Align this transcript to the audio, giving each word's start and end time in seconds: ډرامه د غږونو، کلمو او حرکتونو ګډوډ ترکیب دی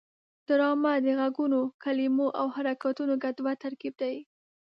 ډرامه 0.47 0.93
د 1.05 1.07
غږونو، 1.19 1.61
کلمو 1.83 2.27
او 2.39 2.47
حرکتونو 2.55 3.13
ګډوډ 3.23 3.57
ترکیب 3.63 3.93
دی 4.01 4.15